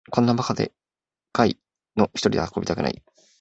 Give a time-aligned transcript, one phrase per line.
[0.09, 0.71] こんなバカで
[1.31, 1.59] かい
[1.95, 3.03] のひとりで運びたくない